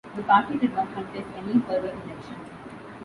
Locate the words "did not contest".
0.57-1.27